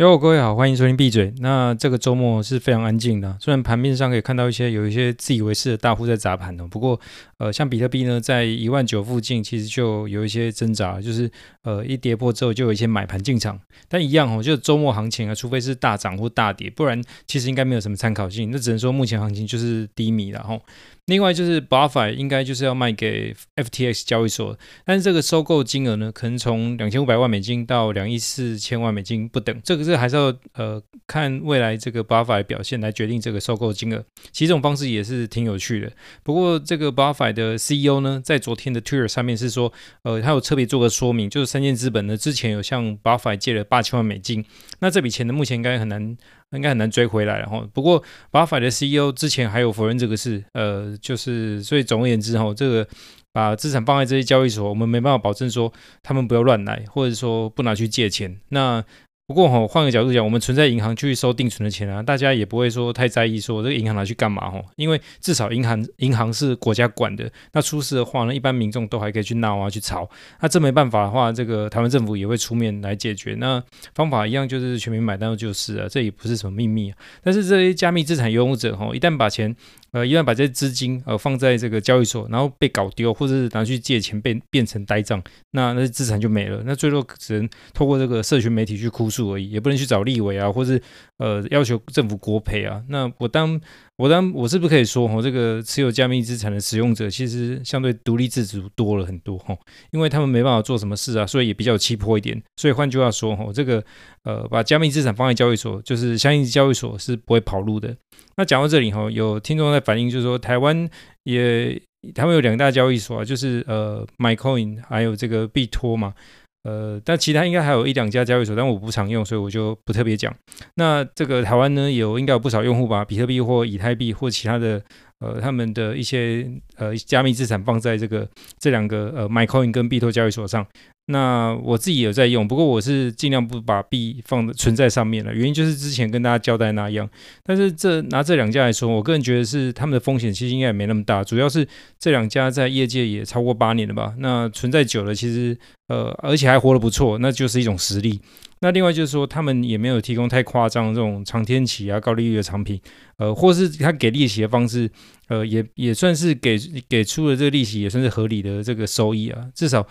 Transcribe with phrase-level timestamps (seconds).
[0.00, 1.30] 哟，各位好，欢迎收听闭嘴。
[1.40, 6.98] 那这个周末是非常安静的，虽然盘面上可以看到一些有一些自以为是的大户在砸盘哦，不过
[7.36, 11.30] 呃，像比特币呢，在一万九附近，其实就有一些挣扎，就是
[11.64, 13.60] 呃一跌破之后就有一些买盘进场，
[13.90, 18.50] 但一样哦，就周末行情啊，除非是大涨或大跌，不然其实应该没有什么参考性。
[18.50, 20.62] 那只能说目前行情就是低迷了吼。
[21.06, 29.60] 另外就是 b u f f i 应该就是要卖给 FTX 交易所，但是这个收购金额呢，可能从两千五百万美金到两亿四千万美金不等。
[29.64, 34.02] 这个是个还是要呃看未来这个 BlockFi 的表现来决定这个收购金额。
[34.32, 35.90] 其实这种方式也是挺有趣的。
[36.22, 39.72] 不过这个 BlockFi 的 CEO 呢，在昨天的 Twitter 上面是说，
[40.04, 44.44] 呃，他有特别做个说明，就是三箭资本呢之前有向 BlockFi 借了八千万美金，
[44.78, 46.16] 那这笔钱呢目前应该很难。
[46.52, 52.84] 应该很难追回来，然后不过 BlockFi 的 CEO 之前还有否认这个事，呃，就是所以总而言之，哈，这个
[53.32, 58.36] 把资产放在这些交易所，我们没办法保证说他们不要乱来，或者说不拿去借钱。
[58.48, 58.84] 那
[59.30, 64.60] 不过哈，换个角度讲，我们存在银行去收定存的钱啊，大家也不会说太在意，说这个银行拿去干嘛哈？
[64.74, 70.10] 因为至少银行银行是国家管的，那出事的话呢，一般民众都还可以去闹啊，去吵。
[70.40, 73.36] 那这没办法的话，这个台湾政府也会出面来解决。
[73.38, 73.62] 那
[73.94, 76.98] 方法一样，就是全民买单就是啊，这也不是什么秘密啊。
[77.22, 79.54] 但是这些加密资产拥有者哈，一旦把钱
[79.92, 86.62] 呃，一旦把这些资金呃放在这个交易所，然后被搞丢，或者是拿去借钱变变成呆账，那那些资产就没了。
[86.66, 89.20] 那最多只能透过这个社群媒体去哭诉。
[89.30, 90.80] 而已，也不能去找立委啊，或是
[91.18, 92.82] 呃要求政府国赔啊。
[92.88, 93.60] 那我当
[93.96, 99.56] 我当我是不是可以说，哈，这个持有加密资产的使用者其实相对独立自主多了很多，哈，
[99.90, 102.42] 因为他们没办法做什么事啊，所以也比较有气魄一点。
[102.56, 103.84] 所以换句话说，哈，这个
[104.24, 107.94] 呃把加密资产放在交易所，就是相信交易所是不会跑路的。
[108.36, 110.88] 那讲到这里，哈，有听众在反映，就是说台湾
[111.24, 111.80] 也
[112.14, 116.14] 台湾有两大交易所啊，就是呃，MyCoin 还有这个币托嘛。
[116.62, 120.34] 呃，但其他应该还有一两家交易所，但我不常用，所以我就不特别讲。
[120.74, 124.82] 那这个台湾呢，有应该有不少用户把比特币或以太币或其他的。
[125.20, 128.26] 呃，他们的一些呃加密资产放在这个
[128.58, 130.66] 这两个呃 MyCoin 跟币托交易所上，
[131.10, 137.08] 那我自己也有在用，不过我是尽量不把币放存在上面了，原因就是之前跟大家交代那样。
[137.42, 141.66] 但是这拿这两家来说，我个人觉得是他们的风险其实应该也没那么大，主要是
[141.98, 148.20] 这两家在业界也超过八年了吧，那存在久了，其实呃而且还活得不错，那就是一种实力。
[148.62, 152.78] 那另外就是说，他们也没有提供太夸张的这种长天期啊、高利率的产品，
[153.16, 154.90] 呃，或是他给利息的方式，
[155.28, 159.86] 呃，也也算是给给出了这个利息，也算是合理的这个收益啊，至少。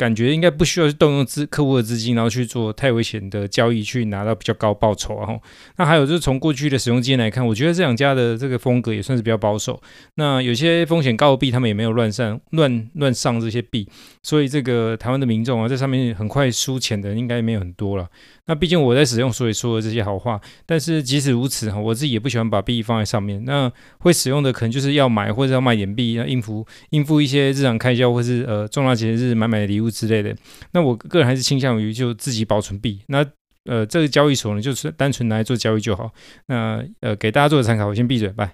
[0.00, 5.28] 感觉应该不需要去动用资客户的资金，然后去做太危险的交易，去拿到比较高报酬啊。
[5.76, 9.78] 那还有就是从过去的使用经验来看，我觉得这两家的这个风格也算是比较保守。
[10.14, 13.86] 那有些风险高的币，他们也没有乱上乱乱上这些币，
[14.22, 18.08] 所以这个台湾的民众啊，在上面很快输钱的应该没有很多了。
[18.50, 20.40] 那毕竟我在使用，所以说了这些好话。
[20.66, 23.44] 但是即使如此哈，我自己也不喜欢把币放在上面。
[23.44, 30.34] 那会使用的可能就是要买或者要卖点币，要应付应付一些日常开销，或是呃重大节日买买礼物之类的。
[30.72, 32.98] 那我个人还是倾向于就自己保存币。
[33.06, 33.24] 那
[33.66, 36.10] 呃这个交易所呢，就是单纯拿来做交易就好。
[36.46, 38.50] 那呃给大家做个参考，我先闭嘴，拜。